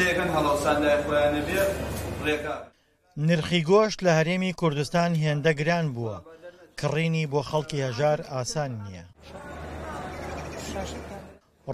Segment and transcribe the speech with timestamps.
[0.00, 1.62] سێگەن هەڵۆسان لای خۆیانە بێ
[2.26, 2.56] ڕێکا
[3.28, 6.16] نرخی گۆشت لە هەرێمی کوردستان هێندە گران بووە
[6.80, 9.04] کڕینی بۆ خەڵکی هەژار ئاسان نییە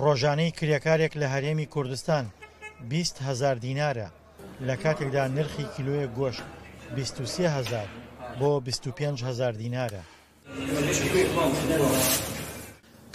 [0.02, 2.24] ڕۆژانەی کرێکارێک لە هەرێمی کوردستان
[2.90, 4.08] 20 هزار دینارە
[4.66, 6.44] لە کاتێکدا نرخی کیلوە گۆشت
[6.96, 7.88] 23 هزار
[8.40, 10.02] بۆ 25 هزار دینارە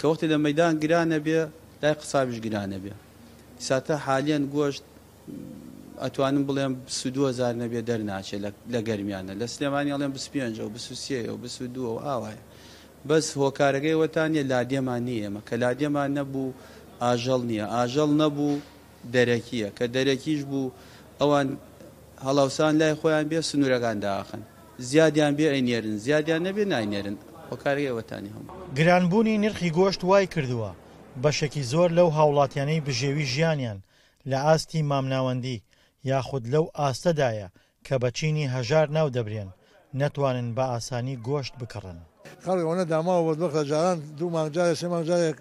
[0.00, 1.40] کەوتی لە مەدان گرانە بێ
[1.82, 2.92] لای قسابش گرانە بێ
[3.68, 4.80] ساتە حالیان گۆشت
[6.04, 8.40] ئەتوانم بڵێم سوهزار نەبێ دەرناچێت
[8.74, 12.42] لە گەرمیانە لە سلێمانی ئەڵێم بپێنجە و بسوسیە و بسو دووە و ئاوایە
[13.08, 16.46] بەس هۆکارەکەی وەتانە لادێمان نیە ئمە کە لادێمان نەبوو
[17.04, 18.52] ئاژەڵ نییە ئاژەڵ نەبوو
[19.14, 20.66] دەرەکیە کە دەرەکیش بوو
[21.20, 21.48] ئەوان
[22.26, 24.42] هەڵاوسان لای خۆیان بێ سنوورەکان داخن
[24.90, 27.16] زیادیان بێ ئەینێرن زیادیان نەبێ نینێرن
[27.50, 28.44] هۆکارەکەیوەتانی هەم
[28.78, 30.70] گرانبوونی نرخی گۆشت وای کردووە
[31.22, 33.78] بەشێکی زۆر لەو هاوڵاتیانەی بژێوی ژیانیان
[34.28, 35.62] لە ئاستی مامناوەندی
[36.10, 37.48] یاخود لەو ئاستەدایە
[37.86, 39.48] کە بەچینی هەژار ناو دەبرێن
[40.00, 41.98] نەتوانن بە ئاسانی گۆشت بکڕن
[42.44, 45.36] خەڵۆنە داماوە بۆ بخە جاران دوو مانجارە سێ مانجارێک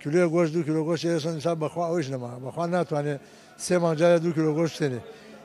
[0.00, 3.20] کیلوێ گۆشت دو کیلۆگۆشت ئێستا بەخوا ئەوش نەما بەخوا ناتوانێت
[3.66, 5.00] سێ مانجارە دو کیلۆگۆشت تێنێ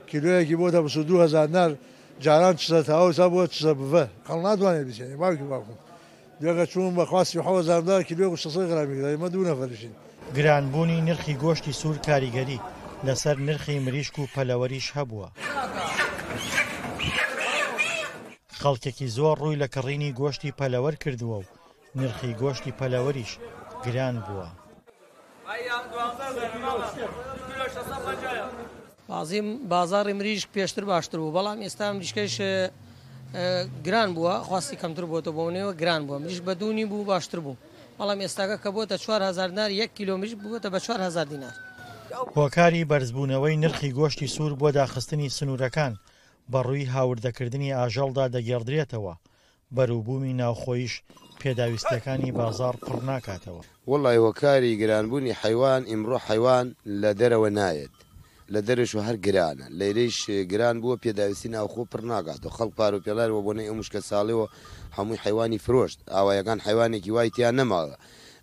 [0.09, 1.71] کیلوەیەکی بۆ دە دو هزار نار
[2.25, 3.57] جاران چ تاوسا بۆ چ
[3.93, 5.73] بە خەڵ ناتوانێت بچێنێ باوکی باکم
[6.41, 9.93] دوێگە چوون بەخواستی حەوەزاردار کیلوێ و شەسە گرامی مە دوو نەفەرشین
[10.37, 12.59] گرانبوونی نرخی گۆشتی سوور کاریگەری
[13.05, 15.27] لەسەر نرخی مریشک و پەلەوەریش هەبووە.
[18.61, 21.45] خەڵکێکی زۆر ڕووی لە کڕینی گۆشتی پەلەوەر کردووە و
[22.01, 23.31] نرخی گۆشتی پەلەوەریش
[23.85, 24.47] گران بووە.
[29.07, 32.35] بازیم بازاری مریشک پێشتر باشتر بوو بەڵام ئێستا مریشکەش
[33.85, 37.55] گران بووە خواستی کەمتر بۆتە بۆنەوە گران بووە مریش بە دوونی بوو باشتر بوو
[37.99, 41.53] بەڵام ئێستاگە کە بۆتە 4 هزار دینار 1 کیلومتر بووە بە 4 هزار دینار
[42.39, 45.93] هۆکاری بەرزبوونەوەی نرخی گۆشتی سوور بۆ داخستنی سنوورەکان
[46.53, 49.13] بەڕووی هاوردەکردنی ئاژەڵدا دەگەڕدرێتەوە
[49.75, 50.93] بەروبوومی ناوخۆیش
[51.41, 56.65] پێداویستەکانی بازار پڕ ناکاتەوە وڵی وەکاری گرانبوونی حیوان ئیمڕۆ حیوان
[57.01, 57.93] لە دەرەوە نایەت
[58.53, 60.17] لە دەرش و هەر گرانە لەرەش
[60.51, 64.47] گران بووە پێداویستی ناوخۆ پڕ ناگات و خەڵ پار و پێلارەوە بۆنەی ئەو مشکە ساڵەوە
[64.97, 67.95] هەمووی حیوانی فرۆشت ئاوایەکان حیوانێکی وایتیان نەماوە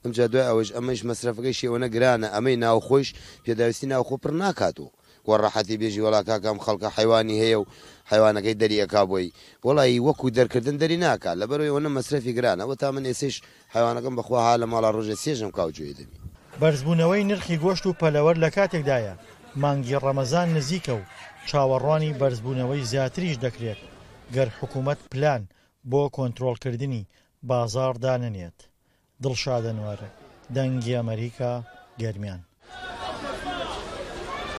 [0.05, 3.09] ئەم جا دوای ئەوەش ئەمەش مەصرفەکەی شێوەنە گرانە ئەمەی ناوخۆش
[3.45, 4.93] پێداویستی ناوخۆ پر ناکات و
[5.31, 7.67] وەڕەحەتی بێژی وڵا کاکەم خەڵکە حیوانی هەیە و
[8.11, 9.29] حیوانەکەی دەریەکا بۆی
[9.67, 13.35] وڵی وەکو دەرکردن دەری ناکات لە بەرەوەی ئەوە مەصرفی گرانەوە تا من ئێسش
[13.75, 16.19] حیوانەکەم بەخواها لە ماڵا ڕۆژە سێژم کاوجێ دەبی
[16.61, 19.15] بەرزبوونەوەی نرخی گۆشت و پەلەوەر لە کاتێکدایە
[19.63, 21.03] مانگی ڕەمەزان نزیکە و
[21.49, 23.81] چاوەڕوانی بەرزبوونەوەی زیاتریش دەکرێت
[24.35, 25.43] گەر حکوومەت پلان
[25.91, 27.03] بۆ کۆنتترۆلکردنی
[27.51, 28.59] بازار داننێت.
[29.25, 30.09] دڵشادەنوارە
[30.57, 31.53] دەنگی ئەمریکا
[32.01, 32.41] گەرمیان